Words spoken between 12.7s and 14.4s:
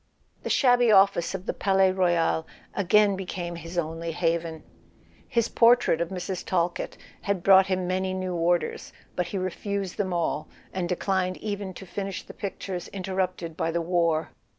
interrupted by the war.